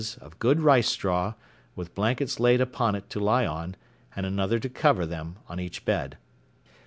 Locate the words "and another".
4.15-4.57